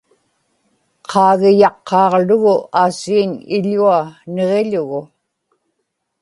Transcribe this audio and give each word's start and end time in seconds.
qaagiyaqqaaġlugu 1.09 2.55
aasiiñ 2.81 3.31
iḷua 3.57 3.97
niġiḷugu 4.33 5.01